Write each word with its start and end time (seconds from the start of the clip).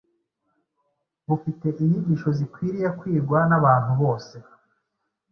bufite 1.27 1.67
inyigisho 1.83 2.29
zikwiriye 2.37 2.89
kwigwa 2.99 3.39
n’abantu 3.49 3.91
bose 4.01 4.35